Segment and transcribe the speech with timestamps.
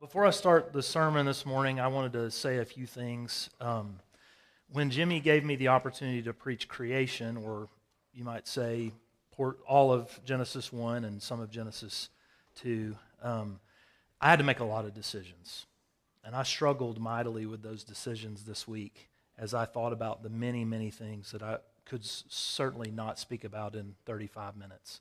[0.00, 3.50] Before I start the sermon this morning, I wanted to say a few things.
[3.60, 3.98] Um,
[4.72, 7.66] when Jimmy gave me the opportunity to preach creation, or
[8.14, 8.92] you might say
[9.66, 12.10] all of Genesis 1 and some of Genesis
[12.60, 13.58] 2, um,
[14.20, 15.66] I had to make a lot of decisions.
[16.22, 20.64] And I struggled mightily with those decisions this week as I thought about the many,
[20.64, 25.00] many things that I could certainly not speak about in 35 minutes.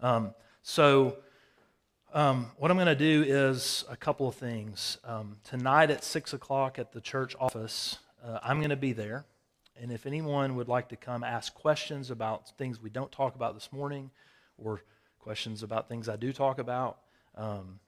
[0.00, 0.32] Um,
[0.62, 1.18] so,
[2.12, 4.98] um, what I'm going to do is a couple of things.
[5.04, 9.24] Um, tonight at 6 o'clock at the church office, uh, I'm going to be there.
[9.80, 13.54] And if anyone would like to come ask questions about things we don't talk about
[13.54, 14.10] this morning,
[14.58, 14.82] or
[15.20, 16.98] questions about things I do talk about,
[17.36, 17.78] um,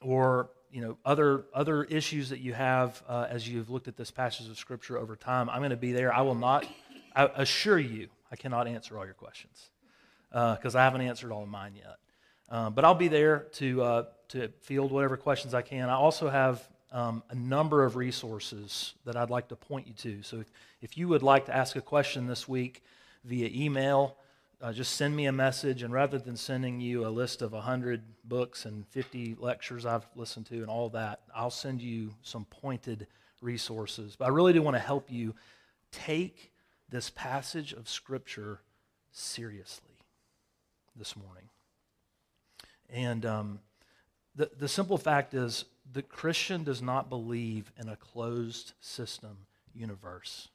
[0.00, 4.10] or you know other other issues that you have uh, as you've looked at this
[4.10, 6.14] passage of scripture over time, I'm going to be there.
[6.14, 6.66] I will not.
[7.14, 9.70] I assure you, I cannot answer all your questions
[10.30, 11.96] because uh, I haven't answered all of mine yet.
[12.50, 15.88] Um, but I'll be there to, uh, to field whatever questions I can.
[15.88, 20.22] I also have um, a number of resources that I'd like to point you to.
[20.22, 20.50] So if,
[20.80, 22.82] if you would like to ask a question this week
[23.24, 24.16] via email,
[24.60, 25.82] uh, just send me a message.
[25.82, 30.46] And rather than sending you a list of 100 books and 50 lectures I've listened
[30.46, 33.06] to and all that, I'll send you some pointed
[33.42, 34.16] resources.
[34.16, 35.34] But I really do want to help you
[35.92, 36.52] take
[36.88, 38.60] this passage of Scripture
[39.12, 39.98] seriously
[40.96, 41.50] this morning.
[42.90, 43.60] And um,
[44.34, 49.38] the, the simple fact is, the Christian does not believe in a closed system
[49.74, 50.48] universe.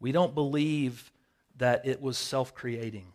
[0.00, 1.10] We don't believe
[1.56, 3.06] that it was self creating.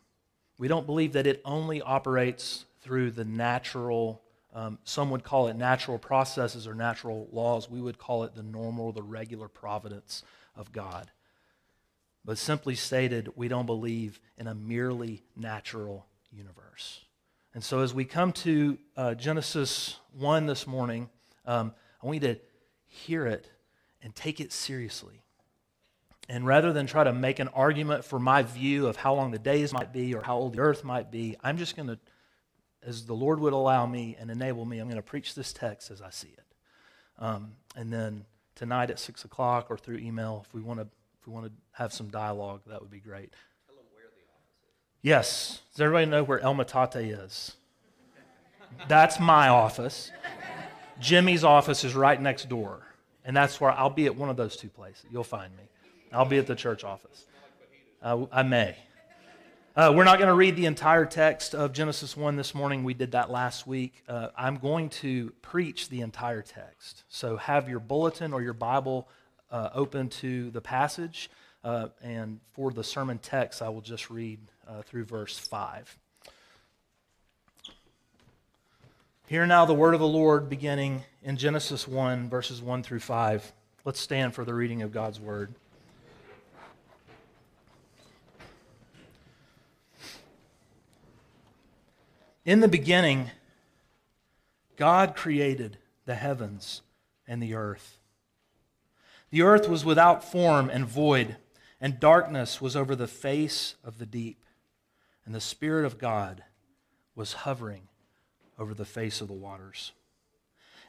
[0.57, 4.21] We don't believe that it only operates through the natural,
[4.53, 7.69] um, some would call it natural processes or natural laws.
[7.69, 10.23] We would call it the normal, the regular providence
[10.55, 11.11] of God.
[12.25, 17.01] But simply stated, we don't believe in a merely natural universe.
[17.53, 21.09] And so, as we come to uh, Genesis 1 this morning,
[21.45, 22.39] um, I want you to
[22.87, 23.49] hear it
[24.01, 25.21] and take it seriously.
[26.29, 29.39] And rather than try to make an argument for my view of how long the
[29.39, 31.99] days might be or how old the earth might be, I'm just going to,
[32.83, 35.91] as the Lord would allow me and enable me, I'm going to preach this text
[35.91, 36.45] as I see it.
[37.19, 38.23] Um, and then
[38.55, 40.87] tonight at 6 o'clock or through email, if we want to,
[41.19, 43.33] if we want to have some dialogue, that would be great.
[45.01, 45.61] Yes.
[45.71, 47.55] Does everybody know where El Metate is?
[48.87, 50.11] That's my office.
[50.99, 52.81] Jimmy's office is right next door.
[53.25, 55.05] And that's where I'll be at one of those two places.
[55.11, 55.63] You'll find me.
[56.11, 57.25] I'll be at the church office.
[58.01, 58.75] Uh, I may.
[59.75, 62.83] Uh, we're not going to read the entire text of Genesis 1 this morning.
[62.83, 64.03] We did that last week.
[64.07, 67.03] Uh, I'm going to preach the entire text.
[67.07, 69.07] So have your bulletin or your Bible
[69.49, 71.29] uh, open to the passage.
[71.63, 74.39] Uh, and for the sermon text, I will just read
[74.71, 75.97] uh, through verse 5.
[79.27, 83.53] Hear now the word of the Lord beginning in Genesis 1, verses 1 through 5.
[83.85, 85.53] Let's stand for the reading of God's word.
[92.43, 93.29] In the beginning,
[94.75, 96.81] God created the heavens
[97.27, 97.99] and the earth.
[99.29, 101.37] The earth was without form and void,
[101.79, 104.40] and darkness was over the face of the deep
[105.25, 106.43] and the Spirit of God
[107.15, 107.87] was hovering
[108.57, 109.91] over the face of the waters.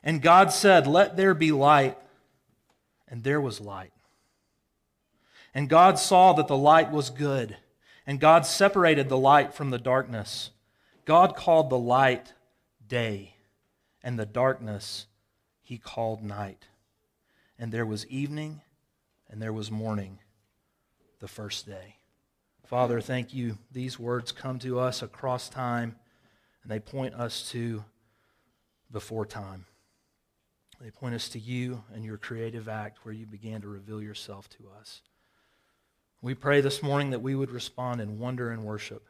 [0.02, 1.98] And God said, Let there be light.
[3.08, 3.92] And there was light.
[5.54, 7.56] And God saw that the light was good.
[8.06, 10.50] And God separated the light from the darkness.
[11.04, 12.32] God called the light
[12.86, 13.34] day,
[14.02, 15.06] and the darkness
[15.62, 16.66] he called night.
[17.58, 18.60] And there was evening,
[19.28, 20.18] and there was morning
[21.20, 21.96] the first day.
[22.72, 23.58] Father, thank you.
[23.70, 25.94] These words come to us across time,
[26.62, 27.84] and they point us to
[28.90, 29.66] before time.
[30.80, 34.48] They point us to you and your creative act where you began to reveal yourself
[34.56, 35.02] to us.
[36.22, 39.06] We pray this morning that we would respond in wonder and worship.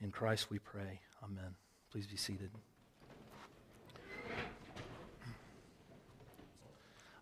[0.00, 1.00] In Christ we pray.
[1.24, 1.56] Amen.
[1.90, 2.52] Please be seated.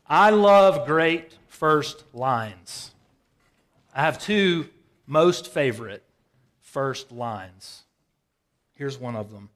[0.07, 2.91] I love great first lines.
[3.95, 4.69] I have two
[5.09, 6.05] most favorite
[6.61, 7.85] first lines.
[8.75, 9.49] Here's one of them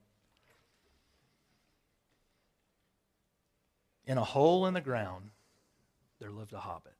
[4.05, 5.29] In a hole in the ground,
[6.19, 6.91] there lived a hobbit.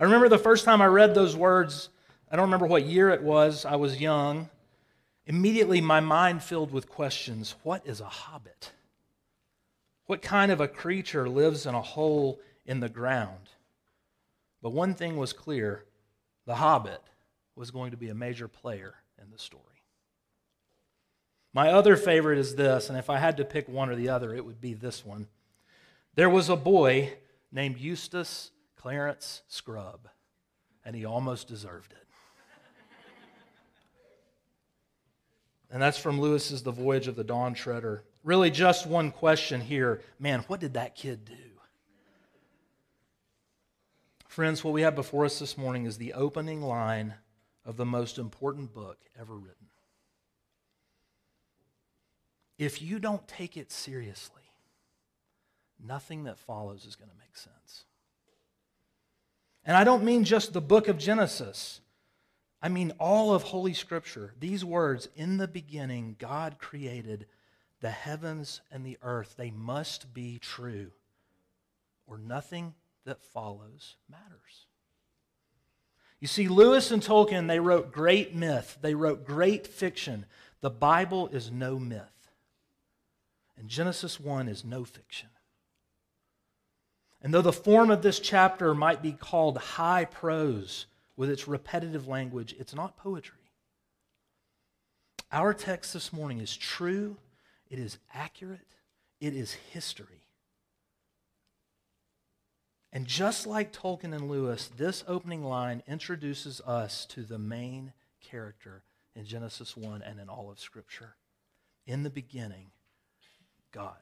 [0.00, 1.90] I remember the first time I read those words,
[2.30, 4.48] I don't remember what year it was, I was young.
[5.26, 8.72] Immediately, my mind filled with questions What is a hobbit?
[10.06, 13.50] What kind of a creature lives in a hole in the ground?
[14.62, 15.84] But one thing was clear
[16.46, 17.02] the Hobbit
[17.54, 19.62] was going to be a major player in the story.
[21.52, 24.34] My other favorite is this, and if I had to pick one or the other,
[24.34, 25.26] it would be this one.
[26.14, 27.14] There was a boy
[27.50, 30.08] named Eustace Clarence Scrubb,
[30.84, 32.06] and he almost deserved it.
[35.70, 38.04] and that's from Lewis's The Voyage of the Dawn Treader.
[38.22, 40.02] Really, just one question here.
[40.18, 41.45] Man, what did that kid do?
[44.36, 47.14] Friends, what we have before us this morning is the opening line
[47.64, 49.68] of the most important book ever written.
[52.58, 54.42] If you don't take it seriously,
[55.82, 57.84] nothing that follows is going to make sense.
[59.64, 61.80] And I don't mean just the book of Genesis.
[62.60, 64.34] I mean all of Holy Scripture.
[64.38, 67.24] These words, in the beginning, God created
[67.80, 69.36] the heavens and the earth.
[69.38, 70.90] They must be true,
[72.06, 72.74] or nothing
[73.06, 74.66] that follows matters.
[76.20, 80.26] You see, Lewis and Tolkien, they wrote great myth, they wrote great fiction.
[80.60, 82.02] The Bible is no myth.
[83.58, 85.28] And Genesis 1 is no fiction.
[87.22, 90.86] And though the form of this chapter might be called high prose
[91.16, 93.38] with its repetitive language, it's not poetry.
[95.32, 97.16] Our text this morning is true,
[97.68, 98.76] it is accurate,
[99.20, 100.25] it is history.
[102.96, 108.84] And just like Tolkien and Lewis, this opening line introduces us to the main character
[109.14, 111.16] in Genesis 1 and in all of Scripture.
[111.86, 112.68] In the beginning,
[113.70, 114.00] God.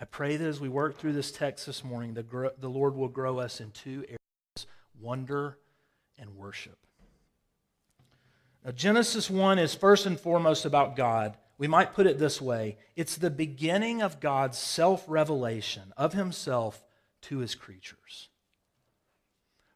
[0.00, 3.08] I pray that as we work through this text this morning, the, the Lord will
[3.08, 4.68] grow us in two areas
[5.00, 5.58] wonder
[6.16, 6.78] and worship.
[8.64, 11.36] Now, Genesis 1 is first and foremost about God.
[11.58, 16.84] We might put it this way it's the beginning of God's self revelation of himself
[17.22, 18.28] to his creatures.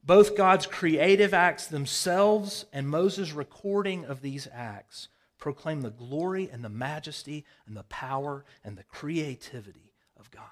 [0.02, 6.64] Both God's creative acts themselves and Moses' recording of these acts proclaim the glory and
[6.64, 10.44] the majesty and the power and the creativity of God.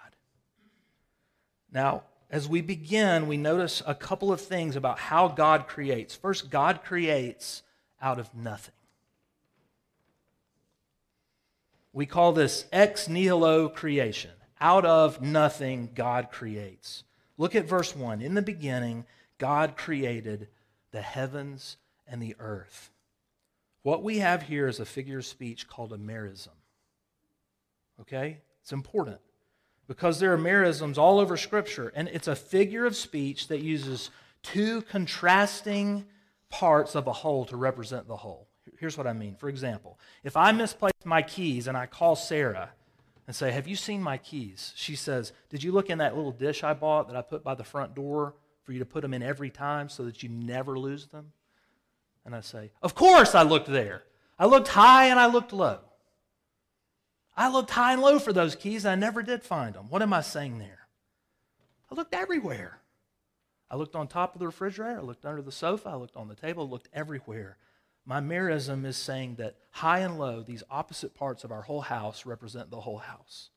[1.71, 6.15] Now, as we begin, we notice a couple of things about how God creates.
[6.15, 7.63] First, God creates
[8.03, 8.75] out of nothing.
[11.93, 14.31] We call this ex nihilo creation.
[14.61, 17.05] Out of nothing, God creates.
[17.37, 18.21] Look at verse 1.
[18.21, 19.07] In the beginning,
[19.39, 20.49] God created
[20.91, 21.77] the heavens
[22.07, 22.91] and the earth.
[23.83, 26.49] What we have here is a figure of speech called a merism.
[28.01, 28.39] Okay?
[28.63, 29.21] It's important
[29.87, 34.11] because there are merisms all over Scripture, and it's a figure of speech that uses
[34.43, 36.05] two contrasting
[36.51, 38.48] parts of a whole to represent the whole.
[38.79, 39.35] Here's what I mean.
[39.37, 42.71] For example, if I misplace my keys and I call Sarah
[43.27, 44.73] and say, Have you seen my keys?
[44.77, 47.55] She says, Did you look in that little dish I bought that I put by
[47.55, 50.79] the front door for you to put them in every time so that you never
[50.79, 51.33] lose them?
[52.25, 54.03] And I say, Of course I looked there.
[54.39, 55.81] I looked high and I looked low.
[57.37, 59.87] I looked high and low for those keys and I never did find them.
[59.89, 60.89] What am I saying there?
[61.91, 62.81] I looked everywhere.
[63.71, 66.29] I looked on top of the refrigerator, I looked under the sofa, I looked on
[66.29, 67.59] the table, I looked everywhere.
[68.09, 72.25] My merism is saying that high and low, these opposite parts of our whole house,
[72.25, 73.51] represent the whole house.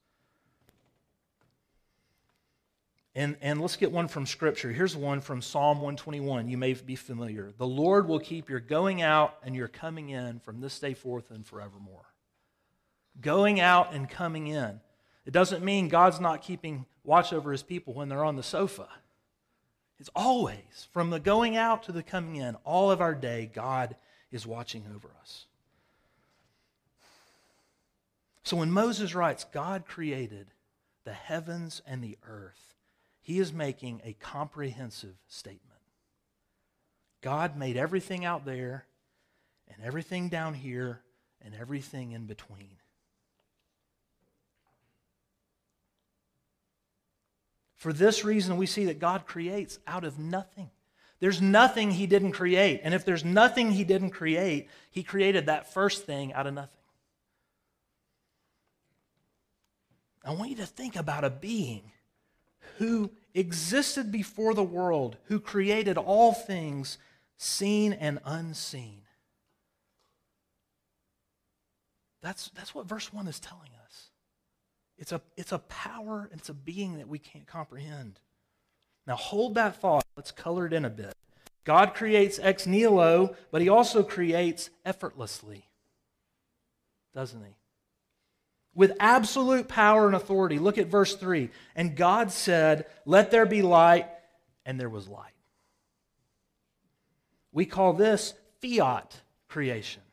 [3.15, 4.69] And, and let's get one from Scripture.
[4.73, 6.49] Here's one from Psalm 121.
[6.49, 7.53] You may be familiar.
[7.57, 11.31] The Lord will keep your going out and your coming in from this day forth
[11.31, 12.13] and forevermore.
[13.21, 14.81] Going out and coming in.
[15.25, 18.89] It doesn't mean God's not keeping watch over his people when they're on the sofa.
[19.97, 23.95] It's always, from the going out to the coming in, all of our day, God
[24.31, 25.45] is watching over us.
[28.43, 30.47] So when Moses writes, God created
[31.03, 32.75] the heavens and the earth,
[33.21, 35.79] he is making a comprehensive statement.
[37.21, 38.85] God made everything out there
[39.73, 41.01] and everything down here
[41.43, 42.77] and everything in between.
[47.75, 50.69] For this reason, we see that God creates out of nothing.
[51.21, 52.81] There's nothing he didn't create.
[52.83, 56.81] And if there's nothing he didn't create, he created that first thing out of nothing.
[60.25, 61.83] I want you to think about a being
[62.77, 66.97] who existed before the world, who created all things
[67.37, 69.01] seen and unseen.
[72.21, 74.09] That's, that's what verse 1 is telling us.
[74.97, 78.19] It's a, it's a power, it's a being that we can't comprehend.
[79.11, 80.05] Now hold that thought.
[80.15, 81.13] Let's color it in a bit.
[81.65, 85.65] God creates ex nihilo, but he also creates effortlessly,
[87.13, 87.51] doesn't he?
[88.73, 90.59] With absolute power and authority.
[90.59, 91.49] Look at verse 3.
[91.75, 94.07] And God said, Let there be light,
[94.65, 95.33] and there was light.
[97.51, 99.13] We call this fiat
[99.49, 100.03] creation.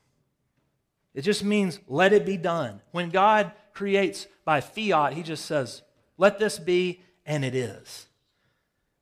[1.15, 2.81] It just means let it be done.
[2.91, 5.83] When God creates by fiat, he just says,
[6.17, 8.09] let this be, and it is.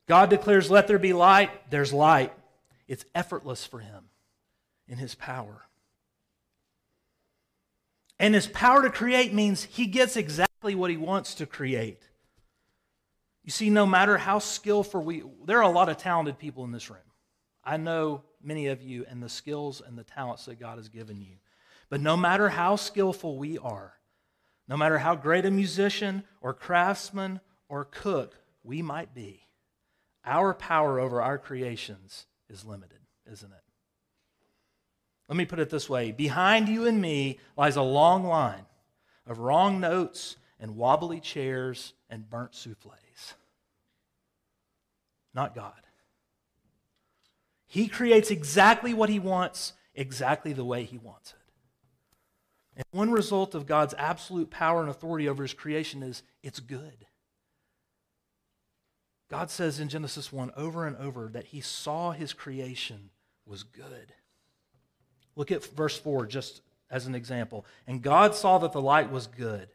[0.06, 2.32] God declares, let there be light, there's light.
[2.86, 4.04] It's effortless for him
[4.86, 5.62] in his power.
[8.18, 12.02] And his power to create means he gets exactly what he wants to create.
[13.44, 16.72] You see, no matter how skillful we, there are a lot of talented people in
[16.72, 16.98] this room.
[17.62, 21.20] I know many of you and the skills and the talents that God has given
[21.20, 21.36] you.
[21.88, 23.94] But no matter how skillful we are,
[24.68, 28.34] no matter how great a musician or craftsman or cook
[28.64, 29.45] we might be,
[30.26, 32.98] our power over our creations is limited,
[33.30, 33.62] isn't it?
[35.28, 38.66] Let me put it this way Behind you and me lies a long line
[39.26, 43.34] of wrong notes and wobbly chairs and burnt souffles.
[45.34, 45.72] Not God.
[47.66, 51.36] He creates exactly what He wants, exactly the way He wants it.
[52.76, 57.05] And one result of God's absolute power and authority over His creation is it's good.
[59.28, 63.10] God says in Genesis 1 over and over that He saw His creation
[63.44, 64.12] was good.
[65.34, 67.66] Look at verse 4 just as an example.
[67.86, 69.68] And God saw that the light was good.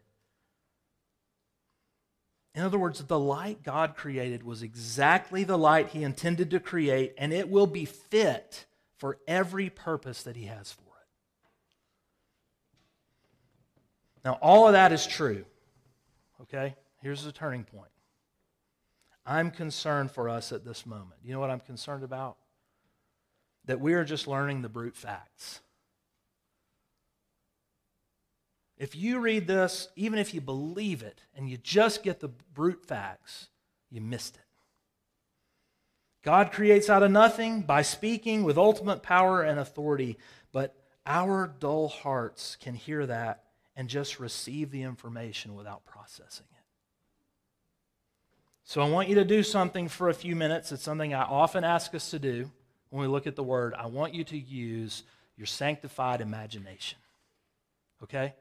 [2.54, 7.14] In other words, the light God created was exactly the light He intended to create,
[7.18, 8.66] and it will be fit
[8.98, 10.88] for every purpose that He has for it.
[14.26, 15.46] Now, all of that is true.
[16.42, 16.76] Okay?
[17.02, 17.91] Here's the turning point.
[19.26, 21.20] I'm concerned for us at this moment.
[21.24, 22.38] You know what I'm concerned about?
[23.66, 25.62] that we are just learning the brute facts.
[28.78, 32.84] If you read this, even if you believe it and you just get the brute
[32.86, 33.50] facts,
[33.92, 34.42] you missed it.
[36.24, 40.18] God creates out of nothing by speaking with ultimate power and authority,
[40.52, 40.76] but
[41.06, 43.44] our dull hearts can hear that
[43.76, 46.46] and just receive the information without processing.
[48.72, 50.72] So I want you to do something for a few minutes.
[50.72, 52.50] It's something I often ask us to do
[52.90, 55.04] when we look at the word, I want you to use
[55.36, 56.98] your sanctified imagination.
[58.02, 58.34] Okay?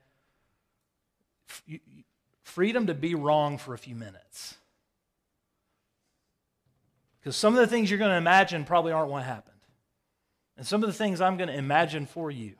[2.44, 4.54] Freedom to be wrong for a few minutes.
[7.18, 9.58] Because some of the things you're going to imagine probably aren't what happened.
[10.56, 12.54] And some of the things I'm going to imagine for you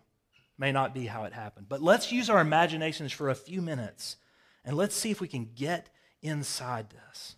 [0.58, 1.66] may not be how it happened.
[1.68, 4.16] But let's use our imaginations for a few minutes
[4.64, 5.88] and let's see if we can get
[6.20, 7.36] inside this.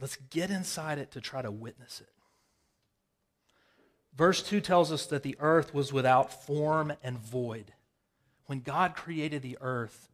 [0.00, 2.08] Let's get inside it to try to witness it.
[4.16, 7.72] Verse 2 tells us that the earth was without form and void.
[8.46, 10.08] When God created the earth,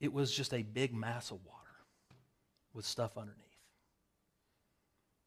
[0.00, 1.60] it was just a big mass of water
[2.72, 3.36] with stuff underneath.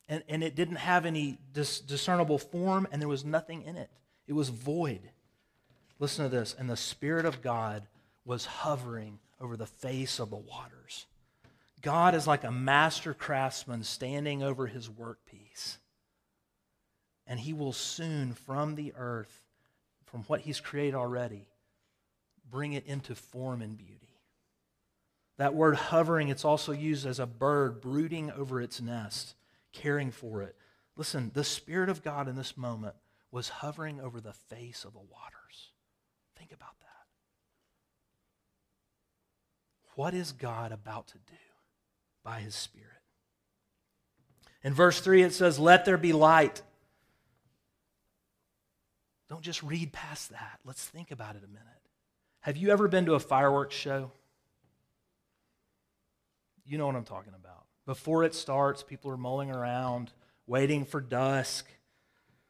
[0.09, 3.89] And, and it didn't have any dis- discernible form, and there was nothing in it.
[4.27, 5.01] It was void.
[5.99, 6.55] Listen to this.
[6.57, 7.87] And the Spirit of God
[8.25, 10.82] was hovering over the face of the waters.
[11.83, 15.77] God is like a master craftsman standing over his workpiece.
[17.27, 19.43] And he will soon, from the earth,
[20.05, 21.45] from what he's created already,
[22.49, 23.99] bring it into form and beauty.
[25.37, 29.35] That word hovering, it's also used as a bird brooding over its nest,
[29.73, 30.55] caring for it.
[30.95, 32.95] Listen, the Spirit of God in this moment
[33.31, 35.71] was hovering over the face of the waters.
[36.37, 37.07] Think about that.
[39.95, 41.42] What is God about to do?
[42.23, 42.89] By his Spirit.
[44.63, 46.61] In verse 3, it says, Let there be light.
[49.29, 50.59] Don't just read past that.
[50.65, 51.67] Let's think about it a minute.
[52.41, 54.11] Have you ever been to a fireworks show?
[56.65, 57.65] You know what I'm talking about.
[57.85, 60.11] Before it starts, people are mulling around,
[60.47, 61.65] waiting for dusk.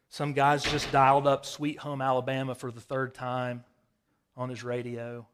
[0.10, 3.63] Some guy's just dialed up Sweet Home Alabama for the third time
[4.38, 5.25] on his radio.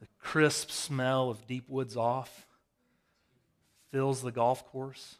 [0.00, 2.46] The crisp smell of deep woods off
[3.90, 5.16] fills the golf course.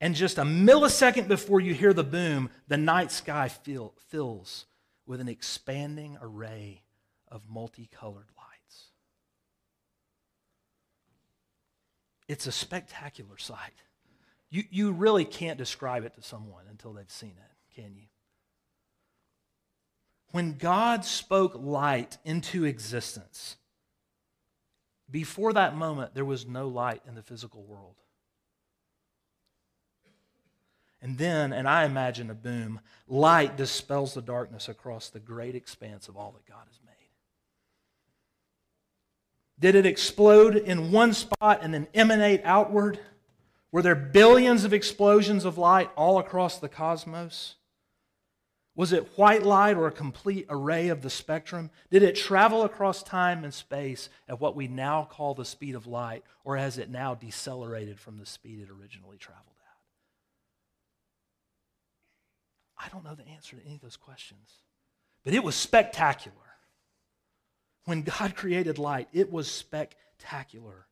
[0.00, 4.66] And just a millisecond before you hear the boom, the night sky fill, fills
[5.06, 6.82] with an expanding array
[7.28, 8.84] of multicolored lights.
[12.28, 13.82] It's a spectacular sight.
[14.48, 18.06] You, you really can't describe it to someone until they've seen it, can you?
[20.32, 23.56] When God spoke light into existence,
[25.10, 27.94] before that moment, there was no light in the physical world.
[31.02, 36.08] And then, and I imagine a boom, light dispels the darkness across the great expanse
[36.08, 36.90] of all that God has made.
[39.58, 42.98] Did it explode in one spot and then emanate outward?
[43.72, 47.56] Were there billions of explosions of light all across the cosmos?
[48.80, 51.68] Was it white light or a complete array of the spectrum?
[51.90, 55.86] Did it travel across time and space at what we now call the speed of
[55.86, 59.58] light, or has it now decelerated from the speed it originally traveled
[62.78, 62.86] at?
[62.86, 64.50] I don't know the answer to any of those questions,
[65.24, 66.36] but it was spectacular.
[67.84, 70.86] When God created light, it was spectacular.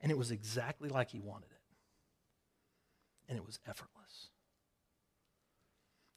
[0.00, 1.62] And it was exactly like He wanted it,
[3.28, 4.29] and it was effortless.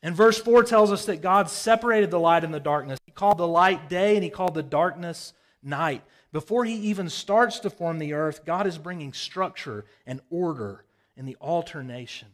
[0.03, 3.00] And verse 4 tells us that God separated the light and the darkness.
[3.05, 5.31] He called the light day and he called the darkness
[5.63, 6.03] night.
[6.33, 10.83] Before he even starts to form the earth, God is bringing structure and order
[11.15, 12.27] in the alternation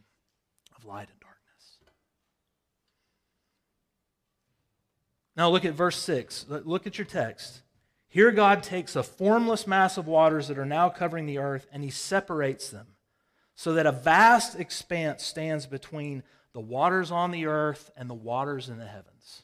[0.76, 1.78] of light and darkness.
[5.38, 6.48] Now look at verse 6.
[6.50, 7.62] Look at your text.
[8.08, 11.84] Here God takes a formless mass of waters that are now covering the earth and
[11.84, 12.88] he separates them
[13.54, 18.70] so that a vast expanse stands between the waters on the earth and the waters
[18.70, 19.44] in the heavens.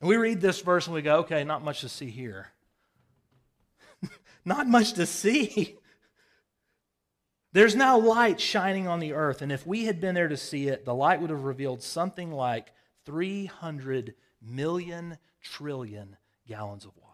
[0.00, 2.48] And we read this verse and we go, okay, not much to see here.
[4.44, 5.76] not much to see.
[7.54, 10.66] There's now light shining on the earth, and if we had been there to see
[10.66, 12.72] it, the light would have revealed something like
[13.06, 16.16] 300 million trillion
[16.48, 17.13] gallons of water.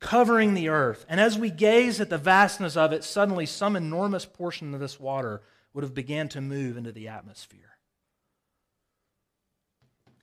[0.00, 1.04] Covering the earth.
[1.08, 5.00] And as we gaze at the vastness of it, suddenly some enormous portion of this
[5.00, 7.60] water would have began to move into the atmosphere.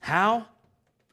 [0.00, 0.46] How?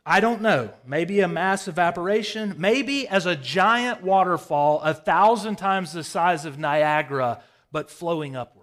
[0.06, 0.74] I don't know.
[0.86, 2.56] Maybe a mass evaporation.
[2.58, 7.42] Maybe as a giant waterfall, a thousand times the size of Niagara,
[7.72, 8.62] but flowing upward.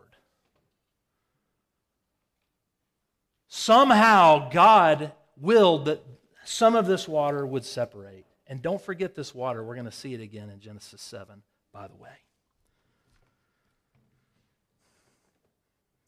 [3.49, 6.05] Somehow, God willed that
[6.45, 8.27] some of this water would separate.
[8.49, 9.63] And don't forget this water.
[9.63, 12.09] We're going to see it again in Genesis 7, by the way.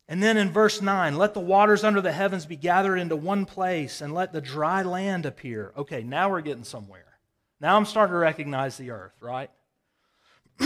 [0.08, 3.44] And then in verse 9, let the waters under the heavens be gathered into one
[3.44, 5.72] place and let the dry land appear.
[5.76, 7.18] Okay, now we're getting somewhere.
[7.60, 9.50] Now I'm starting to recognize the earth, right?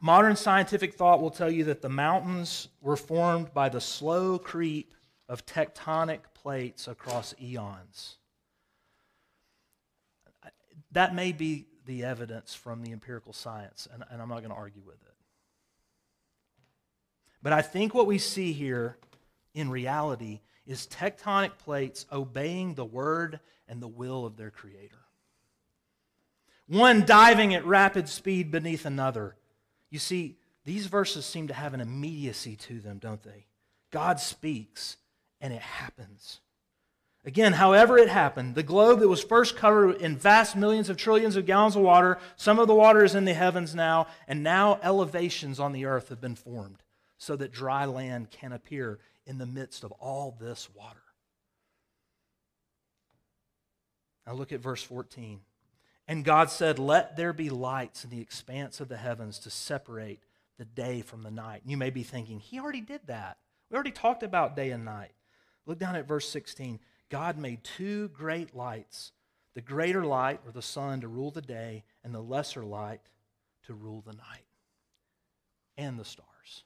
[0.00, 4.92] Modern scientific thought will tell you that the mountains were formed by the slow creep
[5.28, 8.18] of tectonic plates across eons
[10.96, 14.56] that may be the evidence from the empirical science, and, and I'm not going to
[14.56, 15.14] argue with it.
[17.42, 18.96] But I think what we see here
[19.52, 24.96] in reality is tectonic plates obeying the word and the will of their creator.
[26.66, 29.36] One diving at rapid speed beneath another.
[29.90, 33.44] You see, these verses seem to have an immediacy to them, don't they?
[33.90, 34.96] God speaks,
[35.42, 36.40] and it happens.
[37.26, 41.34] Again, however it happened, the globe that was first covered in vast millions of trillions
[41.34, 44.78] of gallons of water, some of the water is in the heavens now, and now
[44.80, 46.84] elevations on the earth have been formed
[47.18, 51.02] so that dry land can appear in the midst of all this water.
[54.24, 55.40] Now look at verse 14.
[56.06, 60.20] And God said, Let there be lights in the expanse of the heavens to separate
[60.58, 61.62] the day from the night.
[61.62, 63.38] And you may be thinking, He already did that.
[63.68, 65.10] We already talked about day and night.
[65.66, 66.78] Look down at verse 16.
[67.08, 69.12] God made two great lights
[69.56, 73.00] the greater light, or the sun, to rule the day, and the lesser light
[73.64, 74.44] to rule the night
[75.78, 76.64] and the stars.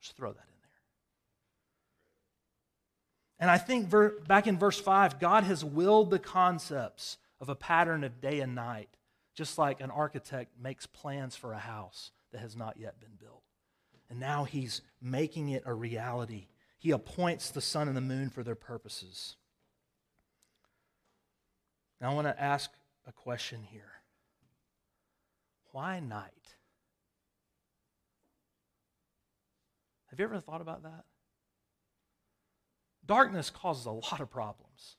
[0.00, 0.70] Just throw that in there.
[3.40, 7.56] And I think ver- back in verse 5, God has willed the concepts of a
[7.56, 8.90] pattern of day and night,
[9.34, 13.42] just like an architect makes plans for a house that has not yet been built.
[14.08, 16.46] And now he's making it a reality
[16.84, 19.36] he appoints the sun and the moon for their purposes.
[21.98, 22.70] Now, I want to ask
[23.06, 24.02] a question here
[25.72, 26.56] why night?
[30.10, 31.04] Have you ever thought about that?
[33.06, 34.96] Darkness causes a lot of problems.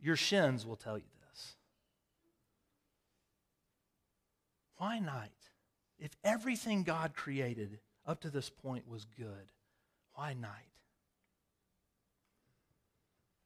[0.00, 1.54] Your shins will tell you this.
[4.76, 5.30] Why night?
[6.00, 9.52] If everything God created up to this point was good,
[10.14, 10.50] why night?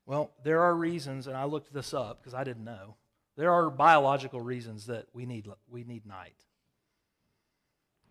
[0.07, 2.97] Well, there are reasons, and I looked this up because I didn't know.
[3.37, 6.35] There are biological reasons that we need, we need night.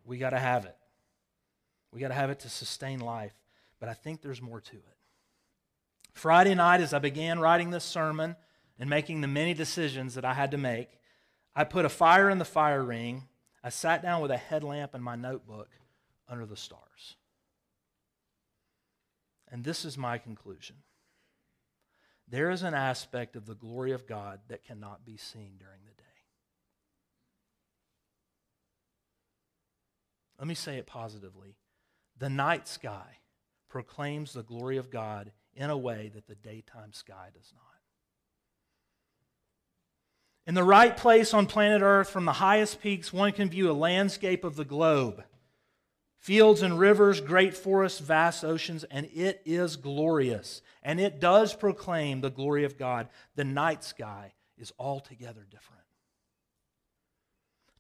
[0.06, 0.78] We got to have it.
[1.91, 3.34] We got to have it to sustain life.
[3.80, 4.98] But I think there's more to it.
[6.13, 8.36] Friday night, as I began writing this sermon
[8.80, 10.89] and making the many decisions that I had to make,
[11.56, 13.24] I put a fire in the fire ring.
[13.63, 15.70] I sat down with a headlamp and my notebook
[16.30, 17.15] under the stars.
[19.51, 20.77] And this is my conclusion
[22.29, 25.91] there is an aspect of the glory of God that cannot be seen during the
[25.91, 26.03] day.
[30.38, 31.55] Let me say it positively.
[32.17, 33.19] The night sky
[33.69, 37.63] proclaims the glory of God in a way that the daytime sky does not.
[40.45, 43.73] In the right place on planet Earth, from the highest peaks, one can view a
[43.73, 45.23] landscape of the globe
[46.19, 50.62] fields and rivers, great forests, vast oceans, and it is glorious.
[50.84, 53.10] And it does proclaim the glory of God.
[53.36, 55.84] The night sky is altogether different.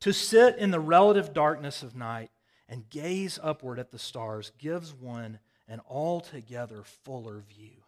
[0.01, 2.29] To sit in the relative darkness of night
[2.69, 7.83] and gaze upward at the stars gives one an altogether fuller view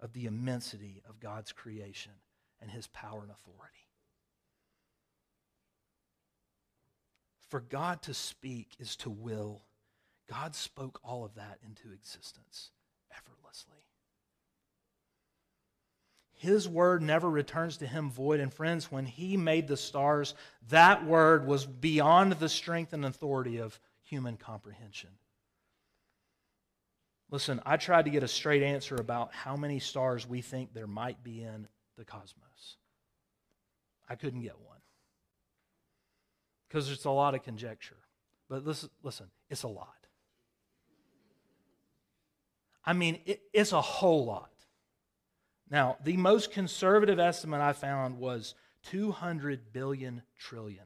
[0.00, 2.12] of the immensity of God's creation
[2.60, 3.72] and his power and authority.
[7.48, 9.62] For God to speak is to will.
[10.28, 12.70] God spoke all of that into existence
[13.10, 13.86] effortlessly.
[16.38, 18.40] His word never returns to him void.
[18.40, 20.34] And friends, when he made the stars,
[20.68, 25.10] that word was beyond the strength and authority of human comprehension.
[27.30, 30.86] Listen, I tried to get a straight answer about how many stars we think there
[30.86, 32.76] might be in the cosmos.
[34.08, 34.78] I couldn't get one
[36.68, 37.96] because it's a lot of conjecture.
[38.48, 40.05] But listen, listen it's a lot.
[42.86, 44.50] I mean, it, it's a whole lot.
[45.68, 50.84] Now, the most conservative estimate I found was 200 billion trillion.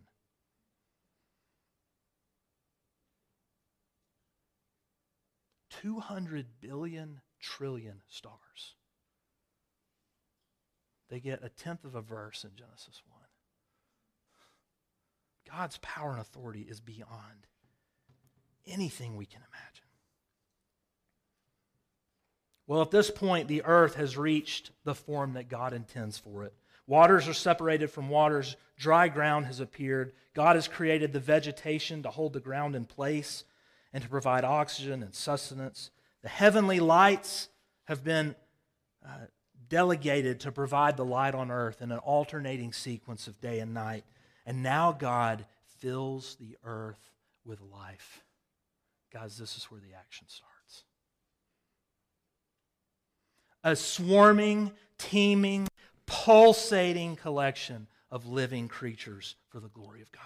[5.68, 8.74] Two hundred billion trillion stars.
[11.08, 13.20] They get a tenth of a verse in Genesis 1.
[15.50, 17.46] God's power and authority is beyond
[18.66, 19.89] anything we can imagine.
[22.70, 26.54] Well, at this point, the earth has reached the form that God intends for it.
[26.86, 30.12] Waters are separated from waters, dry ground has appeared.
[30.34, 33.42] God has created the vegetation to hold the ground in place
[33.92, 35.90] and to provide oxygen and sustenance.
[36.22, 37.48] The heavenly lights
[37.86, 38.36] have been
[39.04, 39.26] uh,
[39.68, 44.04] delegated to provide the light on earth in an alternating sequence of day and night.
[44.46, 45.44] And now God
[45.80, 47.10] fills the earth
[47.44, 48.22] with life.
[49.12, 50.49] Guys, this is where the action starts
[53.62, 55.68] a swarming, teeming,
[56.06, 60.22] pulsating collection of living creatures for the glory of God.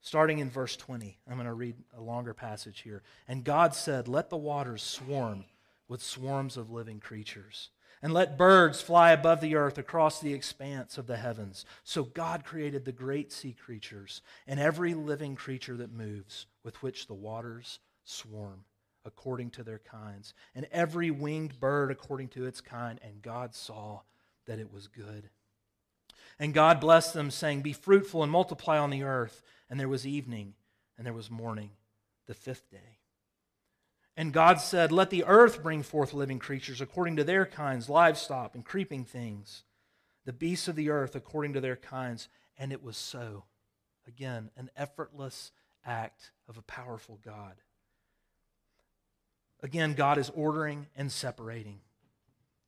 [0.00, 3.02] Starting in verse 20, I'm going to read a longer passage here.
[3.28, 5.44] And God said, Let the waters swarm
[5.88, 10.96] with swarms of living creatures, and let birds fly above the earth across the expanse
[10.96, 11.66] of the heavens.
[11.84, 17.06] So God created the great sea creatures and every living creature that moves, with which
[17.06, 18.64] the waters swarm
[19.04, 23.00] according to their kinds, and every winged bird according to its kind.
[23.02, 24.00] And God saw
[24.46, 25.30] that it was good.
[26.38, 29.42] And God blessed them, saying, Be fruitful and multiply on the earth.
[29.68, 30.54] And there was evening,
[30.96, 31.70] and there was morning,
[32.26, 32.98] the fifth day.
[34.16, 38.54] And God said, Let the earth bring forth living creatures according to their kinds, livestock
[38.54, 39.64] and creeping things,
[40.24, 42.28] the beasts of the earth according to their kinds.
[42.58, 43.44] And it was so.
[44.06, 45.52] Again, an effortless
[45.84, 47.54] act of a powerful God.
[49.62, 51.80] Again, God is ordering and separating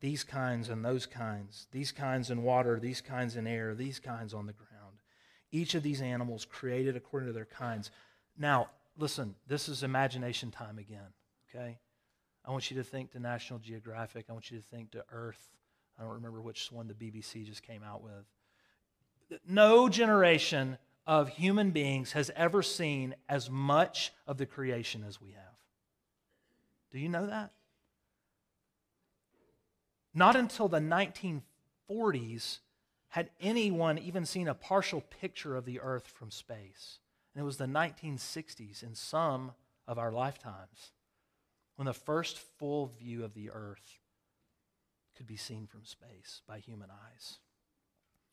[0.01, 4.35] these kinds and those kinds, these kinds in water, these kinds in air, these kinds
[4.35, 4.97] on the ground.
[5.53, 7.91] Each of these animals created according to their kinds.
[8.37, 11.13] Now, listen, this is imagination time again,
[11.49, 11.79] okay?
[12.45, 14.27] I want you to think to National Geographic.
[14.29, 15.49] I want you to think to Earth.
[15.99, 19.41] I don't remember which one the BBC just came out with.
[19.47, 25.31] No generation of human beings has ever seen as much of the creation as we
[25.31, 25.52] have.
[26.93, 27.53] Do you know that?
[30.15, 32.59] Not until the 1940s
[33.09, 36.99] had anyone even seen a partial picture of the earth from space.
[37.35, 39.53] And it was the 1960s, in some
[39.89, 40.93] of our lifetimes,
[41.77, 44.01] when the first full view of the earth
[45.17, 47.39] could be seen from space by human eyes.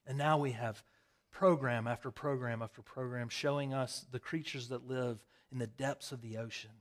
[0.05, 0.83] And now we have
[1.31, 6.21] program after program after program showing us the creatures that live in the depths of
[6.21, 6.71] the ocean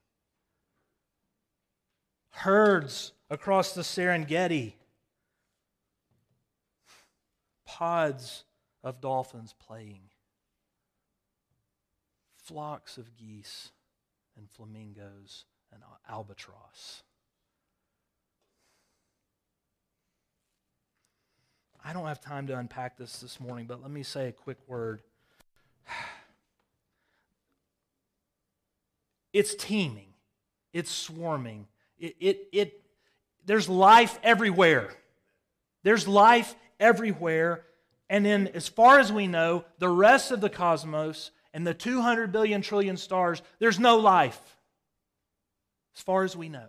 [2.30, 4.74] herds across the Serengeti,
[7.64, 8.44] pods
[8.82, 10.02] of dolphins playing,
[12.42, 13.70] flocks of geese
[14.36, 17.02] and flamingos and albatross.
[21.84, 24.58] I don't have time to unpack this this morning, but let me say a quick
[24.66, 25.02] word.
[29.34, 30.14] It's teeming,
[30.72, 31.66] it's swarming
[31.98, 32.82] it, it, it,
[33.44, 34.90] there's life everywhere.
[35.82, 37.64] There's life everywhere.
[38.10, 42.32] And then, as far as we know, the rest of the cosmos and the 200
[42.32, 44.40] billion trillion stars, there's no life,
[45.96, 46.68] as far as we know.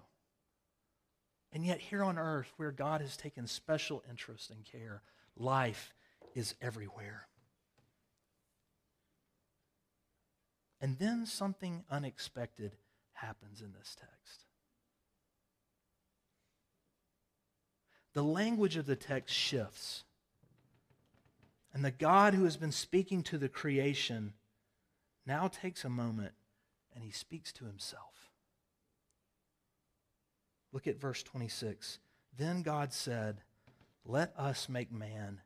[1.52, 5.02] And yet, here on earth, where God has taken special interest and care,
[5.38, 5.94] life
[6.36, 7.28] is everywhere.
[10.82, 12.76] And then something unexpected
[13.14, 14.46] happens in this text.
[18.14, 20.04] The language of the text shifts.
[21.74, 24.34] And the God who has been speaking to the creation
[25.26, 26.34] now takes a moment
[26.96, 28.32] and he speaks to himself.
[30.72, 32.00] Look at verse 26.
[32.38, 33.42] Then God said,
[34.06, 35.42] Let us make man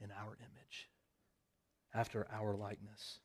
[0.00, 0.90] in our image,
[1.94, 3.20] after our likeness,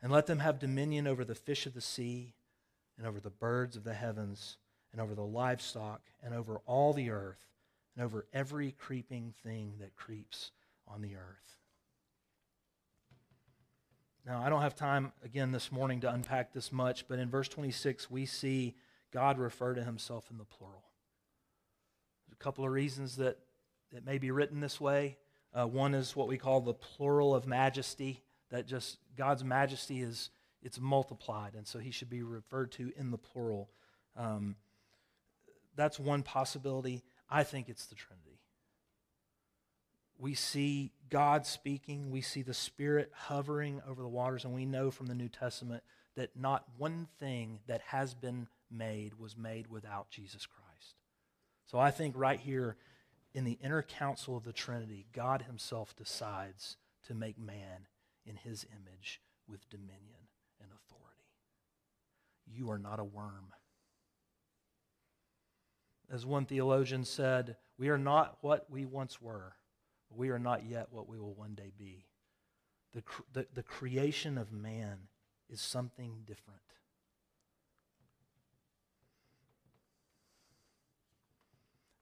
[0.00, 2.34] and let them have dominion over the fish of the sea,
[2.96, 4.56] and over the birds of the heavens,
[4.92, 7.47] and over the livestock, and over all the earth,
[7.98, 10.52] and over every creeping thing that creeps
[10.86, 11.56] on the earth.
[14.24, 17.48] Now, I don't have time again this morning to unpack this much, but in verse
[17.48, 18.76] 26, we see
[19.12, 20.84] God refer to himself in the plural.
[22.26, 23.38] There's a couple of reasons that
[23.90, 25.16] it may be written this way.
[25.52, 30.30] Uh, one is what we call the plural of majesty, that just God's majesty is
[30.62, 33.70] it's multiplied, and so he should be referred to in the plural.
[34.16, 34.56] Um,
[35.74, 37.02] that's one possibility.
[37.30, 38.38] I think it's the Trinity
[40.18, 44.90] we see God speaking, we see the Spirit hovering over the waters, and we know
[44.90, 45.84] from the New Testament
[46.16, 50.96] that not one thing that has been made was made without Jesus Christ.
[51.66, 52.76] So I think right here
[53.32, 57.86] in the inner council of the Trinity, God Himself decides to make man
[58.26, 60.26] in His image with dominion
[60.60, 61.06] and authority.
[62.46, 63.52] You are not a worm.
[66.10, 69.54] As one theologian said, we are not what we once were
[70.14, 72.04] we are not yet what we will one day be.
[72.94, 74.98] The, the, the creation of man
[75.50, 76.60] is something different.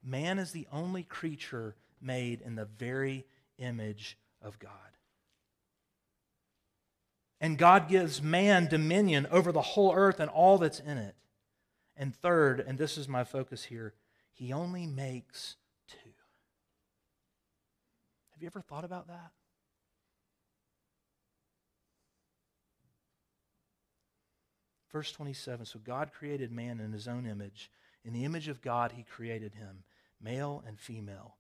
[0.03, 3.25] Man is the only creature made in the very
[3.59, 4.71] image of God.
[7.41, 11.17] And God gives man dominion over the whole earth and all that's in it.
[11.97, 13.95] And third, and this is my focus here,
[14.33, 15.57] he only makes
[15.89, 16.11] two.
[18.33, 19.31] have you ever thought about that?
[24.93, 27.71] Verse 27 So God created man in his own image.
[28.05, 29.85] In the image of God, he created him.
[30.23, 31.37] Male and female,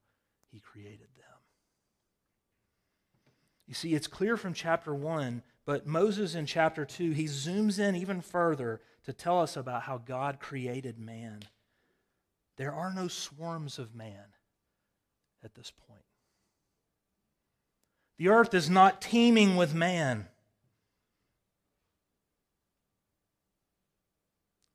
[0.51, 1.37] he created them.
[3.67, 7.97] You see, it's clear from chapter 1, but Moses in chapter 2, he zooms in
[7.97, 11.43] even further to tell us about how God created man.
[12.57, 14.33] There are no swarms of man
[15.45, 16.05] at this point.
[18.19, 20.29] The earth is not teeming with man.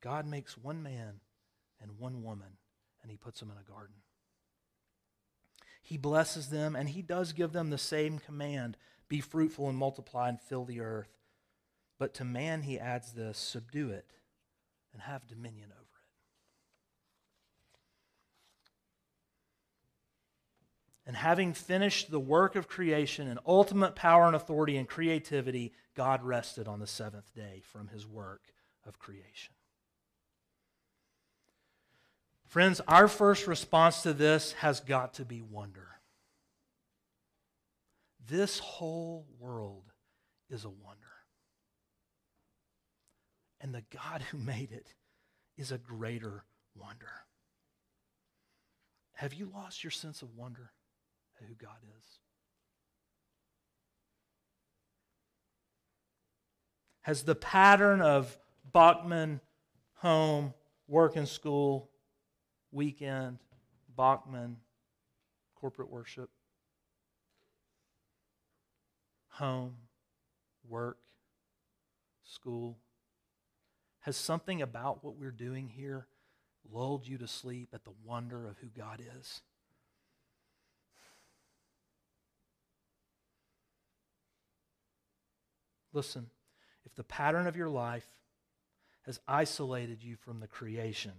[0.01, 1.21] God makes one man
[1.81, 2.57] and one woman,
[3.01, 3.95] and he puts them in a garden.
[5.81, 8.77] He blesses them, and he does give them the same command
[9.11, 11.19] be fruitful and multiply and fill the earth.
[11.99, 14.13] But to man, he adds this subdue it
[14.93, 15.87] and have dominion over it.
[21.05, 26.23] And having finished the work of creation in ultimate power and authority and creativity, God
[26.23, 28.53] rested on the seventh day from his work
[28.87, 29.53] of creation.
[32.47, 36.00] Friends, our first response to this has got to be wonder.
[38.27, 39.91] This whole world
[40.49, 41.01] is a wonder.
[43.59, 44.87] And the God who made it
[45.57, 46.43] is a greater
[46.75, 47.11] wonder.
[49.13, 50.71] Have you lost your sense of wonder?
[51.39, 52.05] At who God is.
[57.01, 58.37] Has the pattern of
[58.71, 59.41] Bachman,
[59.95, 60.53] home,
[60.87, 61.89] work and school,
[62.71, 63.39] weekend,
[63.95, 64.57] Bachman,
[65.55, 66.29] corporate worship,
[69.31, 69.75] home,
[70.67, 70.97] work,
[72.23, 72.77] school,
[74.01, 76.07] has something about what we're doing here
[76.71, 79.41] lulled you to sleep at the wonder of who God is?
[85.93, 86.27] Listen,
[86.85, 88.07] if the pattern of your life
[89.05, 91.11] has isolated you from the creation,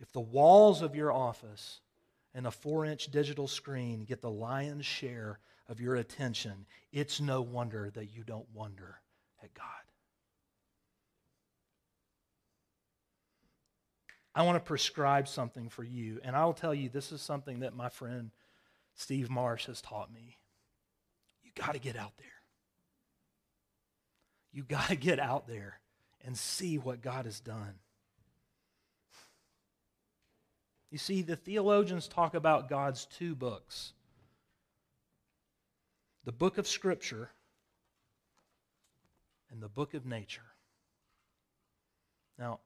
[0.00, 1.80] if the walls of your office
[2.34, 5.38] and a four inch digital screen get the lion's share
[5.72, 9.00] of your attention, it's no wonder that you don't wonder
[9.42, 9.64] at God.
[14.34, 17.74] I want to prescribe something for you, and I'll tell you this is something that
[17.74, 18.30] my friend
[18.94, 20.36] Steve Marsh has taught me.
[21.42, 22.26] You got to get out there.
[24.52, 25.80] You got to get out there
[26.22, 27.74] and see what God has done.
[30.90, 33.94] You see, the theologians talk about God's two books
[36.24, 37.30] the book of Scripture
[39.50, 40.42] and the book of nature.
[42.38, 42.60] Now,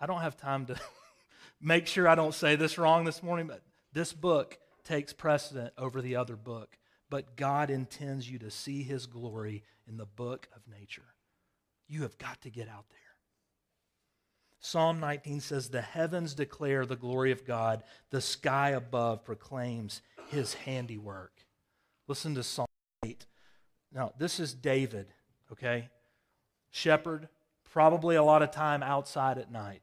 [0.00, 0.76] I don't have time to
[1.60, 6.00] make sure I don't say this wrong this morning, but this book takes precedent over
[6.00, 6.76] the other book.
[7.10, 11.14] But God intends you to see his glory in the book of nature.
[11.86, 12.98] You have got to get out there.
[14.60, 20.54] Psalm 19 says, The heavens declare the glory of God, the sky above proclaims his
[20.54, 21.32] handiwork.
[22.08, 22.66] Listen to Psalm
[23.04, 23.26] 8.
[23.92, 25.08] Now, this is David,
[25.52, 25.90] okay?
[26.70, 27.28] Shepherd,
[27.70, 29.82] probably a lot of time outside at night.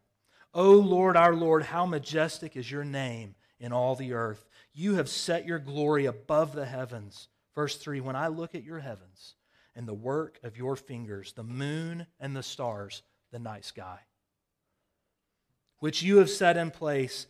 [0.54, 4.46] O Lord, our Lord, how majestic is your name in all the earth.
[4.74, 7.28] You have set your glory above the heavens.
[7.54, 9.36] Verse 3 When I look at your heavens
[9.76, 14.00] and the work of your fingers, the moon and the stars, the night sky,
[15.80, 17.28] which you have set in place,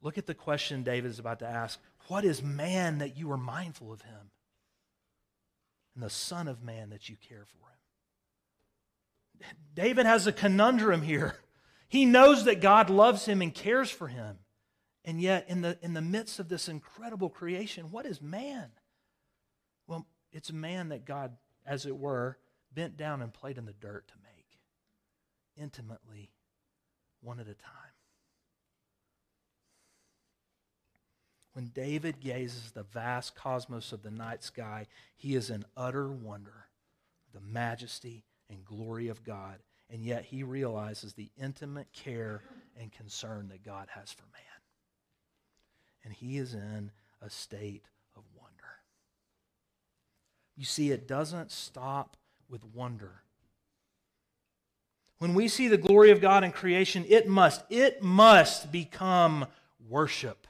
[0.00, 3.38] look at the question David is about to ask What is man that you are
[3.38, 4.30] mindful of him?
[5.94, 7.58] And the Son of Man that you care for
[9.44, 9.56] him.
[9.74, 11.36] David has a conundrum here.
[11.88, 14.38] He knows that God loves him and cares for him.
[15.04, 18.70] And yet, in the, in the midst of this incredible creation, what is man?
[19.86, 22.36] Well, it's a man that God, as it were,
[22.74, 24.28] bent down and played in the dirt to make
[25.58, 26.30] intimately,
[27.20, 27.87] one at a time.
[31.58, 36.08] When David gazes at the vast cosmos of the night sky, he is in utter
[36.08, 36.66] wonder
[37.34, 39.56] the majesty and glory of God,
[39.90, 42.42] and yet he realizes the intimate care
[42.80, 44.60] and concern that God has for man.
[46.04, 48.54] And he is in a state of wonder.
[50.56, 52.16] You see, it doesn't stop
[52.48, 53.22] with wonder.
[55.18, 59.46] When we see the glory of God in creation, it must, it must become
[59.88, 60.46] worship.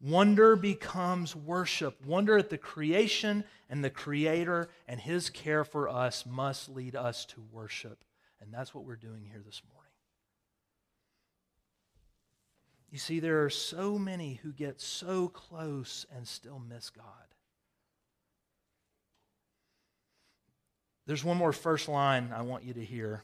[0.00, 2.04] Wonder becomes worship.
[2.04, 7.24] Wonder at the creation and the Creator and His care for us must lead us
[7.26, 8.04] to worship.
[8.40, 9.76] And that's what we're doing here this morning.
[12.90, 17.04] You see, there are so many who get so close and still miss God.
[21.06, 23.22] There's one more first line I want you to hear.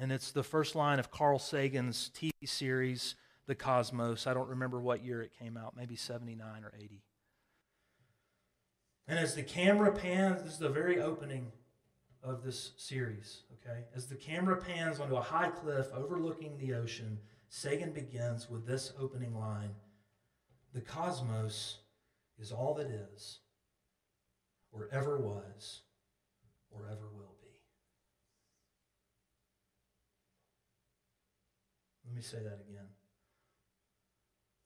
[0.00, 3.14] And it's the first line of Carl Sagan's TV series,
[3.46, 4.26] The Cosmos.
[4.26, 7.02] I don't remember what year it came out, maybe 79 or 80.
[9.08, 11.50] And as the camera pans, this is the very opening
[12.22, 13.80] of this series, okay?
[13.94, 18.92] As the camera pans onto a high cliff overlooking the ocean, Sagan begins with this
[18.98, 19.74] opening line
[20.72, 21.80] The cosmos
[22.38, 23.40] is all that is,
[24.70, 25.82] or ever was,
[26.70, 27.48] or ever will be.
[32.06, 32.86] Let me say that again.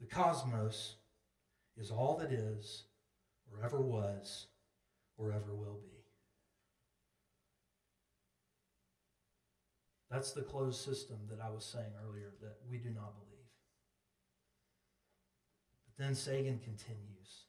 [0.01, 0.97] The cosmos
[1.77, 2.85] is all that is,
[3.51, 4.47] or ever was,
[5.17, 5.97] or ever will be.
[10.11, 13.37] That's the closed system that I was saying earlier that we do not believe.
[15.87, 17.47] But then Sagan continues.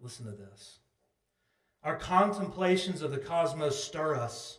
[0.00, 0.80] Listen to this.
[1.84, 4.58] Our contemplations of the cosmos stir us.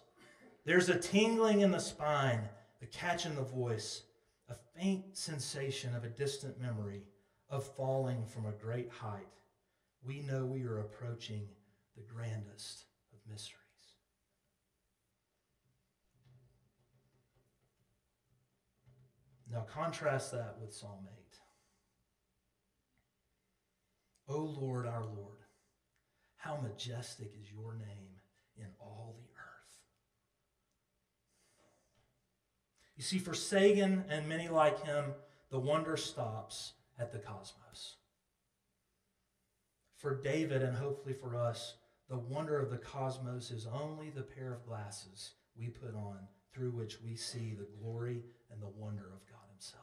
[0.66, 2.48] There's a tingling in the spine,
[2.82, 4.04] a catch in the voice,
[4.54, 7.04] a faint sensation of a distant memory
[7.50, 9.28] of falling from a great height.
[10.06, 11.48] We know we are approaching
[11.96, 13.60] the grandest of mysteries.
[19.52, 21.08] Now, contrast that with Psalm
[24.30, 24.36] 8.
[24.36, 25.38] O Lord, our Lord,
[26.38, 28.20] how majestic is your name
[28.58, 29.53] in all the earth.
[32.96, 35.06] You see, for Sagan and many like him,
[35.50, 37.96] the wonder stops at the cosmos.
[39.98, 41.76] For David, and hopefully for us,
[42.10, 46.20] the wonder of the cosmos is only the pair of glasses we put on
[46.54, 48.22] through which we see the glory
[48.52, 49.82] and the wonder of God Himself.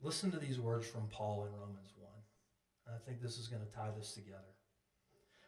[0.00, 2.10] Listen to these words from Paul in Romans 1.
[2.86, 4.57] And I think this is going to tie this together.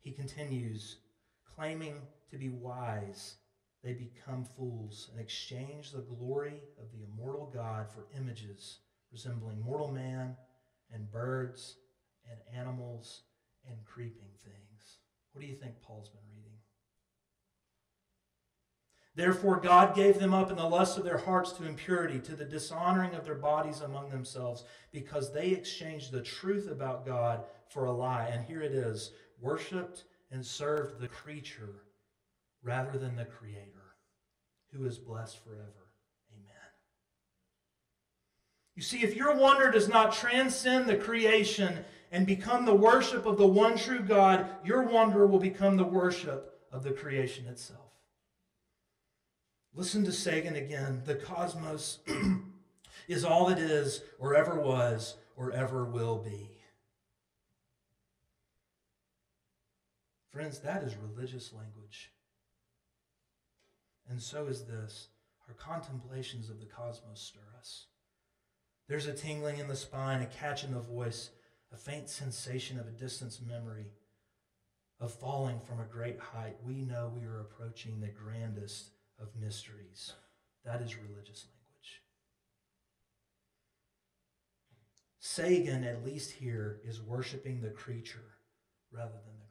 [0.00, 0.96] He continues,
[1.54, 3.36] claiming to be wise,
[3.82, 8.78] they become fools and exchange the glory of the immortal God for images
[9.12, 10.36] resembling mortal man
[10.92, 11.76] and birds
[12.30, 13.22] and animals
[13.66, 14.98] and creeping things.
[15.32, 16.52] What do you think Paul's been reading?
[19.14, 22.44] Therefore, God gave them up in the lust of their hearts to impurity, to the
[22.44, 27.92] dishonoring of their bodies among themselves, because they exchanged the truth about God for a
[27.92, 28.28] lie.
[28.32, 31.82] And here it is worshiped and served the creature
[32.62, 33.94] rather than the Creator,
[34.72, 35.88] who is blessed forever.
[36.32, 36.70] Amen.
[38.74, 43.38] You see, if your wonder does not transcend the creation and become the worship of
[43.38, 47.80] the one true God, your wonder will become the worship of the creation itself.
[49.74, 51.02] Listen to Sagan again.
[51.04, 51.98] The cosmos
[53.08, 56.57] is all it is, or ever was, or ever will be.
[60.38, 62.12] Friends, that is religious language.
[64.08, 65.08] And so is this.
[65.48, 67.86] Our contemplations of the cosmos stir us.
[68.88, 71.30] There's a tingling in the spine, a catch in the voice,
[71.72, 73.86] a faint sensation of a distant memory
[75.00, 76.54] of falling from a great height.
[76.64, 80.12] We know we are approaching the grandest of mysteries.
[80.64, 82.02] That is religious language.
[85.18, 88.36] Sagan, at least here, is worshiping the creature
[88.92, 89.47] rather than the.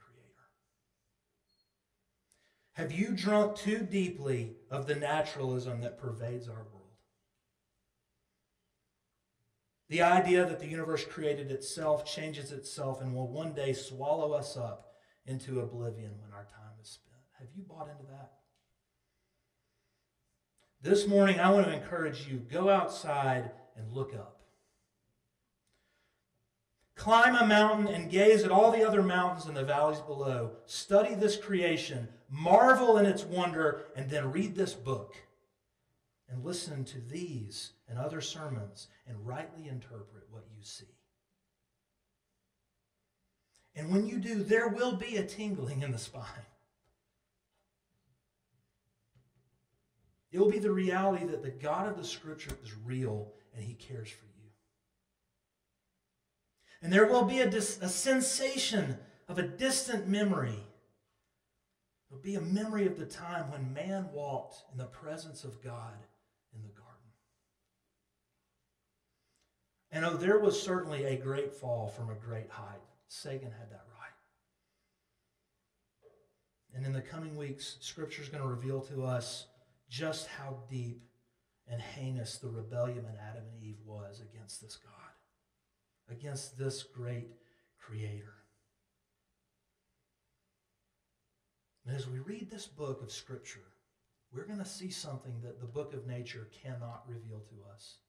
[2.78, 6.94] Have you drunk too deeply of the naturalism that pervades our world?
[9.90, 14.56] The idea that the universe created itself, changes itself, and will one day swallow us
[14.56, 14.94] up
[15.26, 17.24] into oblivion when our time is spent.
[17.40, 18.34] Have you bought into that?
[20.80, 24.37] This morning, I want to encourage you go outside and look up.
[26.98, 30.52] Climb a mountain and gaze at all the other mountains and the valleys below.
[30.66, 35.16] Study this creation, marvel in its wonder, and then read this book.
[36.28, 40.88] And listen to these and other sermons and rightly interpret what you see.
[43.76, 46.26] And when you do, there will be a tingling in the spine.
[50.32, 53.76] It will be the reality that the God of the Scripture is real and He
[53.76, 54.27] cares for you.
[56.82, 58.98] And there will be a, dis- a sensation
[59.28, 60.50] of a distant memory.
[60.50, 65.64] It will be a memory of the time when man walked in the presence of
[65.64, 65.98] God
[66.54, 66.88] in the garden.
[69.92, 72.82] And oh, there was certainly a great fall from a great height.
[73.08, 74.14] Sagan had that right.
[76.76, 79.48] And in the coming weeks, Scripture is going to reveal to us
[79.90, 81.02] just how deep
[81.70, 85.07] and heinous the rebellion in Adam and Eve was against this God,
[86.10, 87.28] against this great
[87.80, 88.34] Creator.
[91.86, 93.64] And as we read this book of Scripture,
[94.34, 98.00] we're going to see something that the book of nature cannot reveal to us.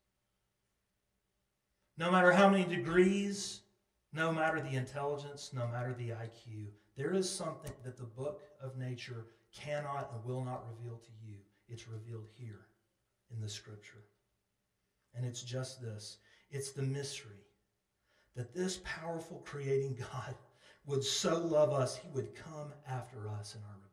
[1.96, 3.60] No matter how many degrees,
[4.12, 8.76] no matter the intelligence, no matter the IQ, there is something that the book of
[8.76, 11.36] nature cannot and will not reveal to you
[11.68, 12.66] it's revealed here
[13.30, 14.04] in the scripture.
[15.14, 16.18] And it's just this
[16.50, 17.44] it's the mystery
[18.38, 20.32] that this powerful creating God
[20.86, 23.88] would so love us, he would come after us in our rebellion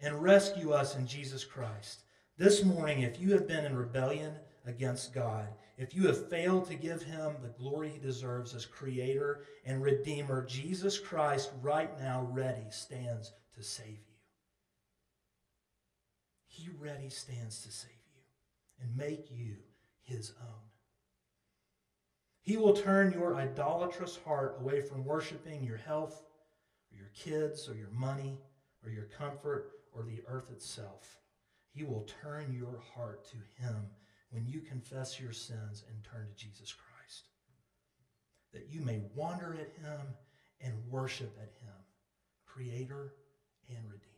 [0.00, 2.04] and rescue us in Jesus Christ.
[2.38, 4.32] This morning, if you have been in rebellion
[4.64, 9.42] against God, if you have failed to give him the glory he deserves as creator
[9.66, 14.16] and redeemer, Jesus Christ, right now, ready, stands to save you.
[16.46, 18.22] He ready stands to save you
[18.80, 19.56] and make you
[20.00, 20.68] his own.
[22.48, 26.22] He will turn your idolatrous heart away from worshiping your health
[26.90, 28.38] or your kids or your money
[28.82, 31.18] or your comfort or the earth itself.
[31.74, 33.76] He will turn your heart to him
[34.30, 37.24] when you confess your sins and turn to Jesus Christ.
[38.54, 40.00] That you may wander at him
[40.62, 41.76] and worship at him,
[42.46, 43.12] creator
[43.68, 44.17] and redeemer.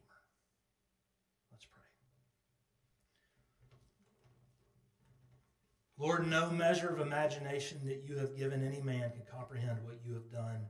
[6.01, 10.15] Lord, no measure of imagination that you have given any man can comprehend what you
[10.15, 10.63] have done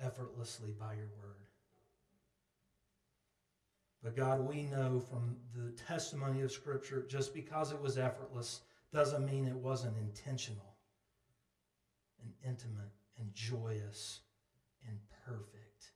[0.00, 1.34] effortlessly by your word.
[4.00, 8.60] But God, we know from the testimony of Scripture, just because it was effortless
[8.92, 10.76] doesn't mean it wasn't intentional
[12.22, 14.20] and intimate and joyous
[14.86, 15.90] and perfect.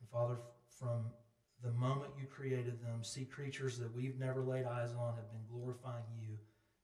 [0.00, 0.36] And Father,
[0.78, 1.04] from
[1.62, 5.44] the moment you created them, sea creatures that we've never laid eyes on have been
[5.50, 6.36] glorifying you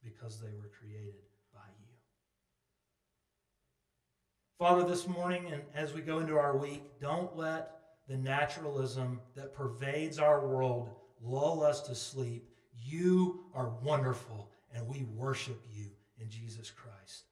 [0.02, 1.14] because they were created
[1.52, 1.86] by you.
[4.58, 7.70] Father, this morning and as we go into our week, don't let
[8.08, 10.90] the naturalism that pervades our world
[11.22, 12.48] lull us to sleep.
[12.84, 15.86] You are wonderful, and we worship you
[16.18, 17.24] in Jesus Christ.